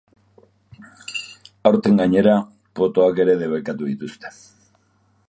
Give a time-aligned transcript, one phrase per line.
[1.71, 2.33] Aurten, gainera,
[2.81, 4.33] potoak ere debekatu dituzte.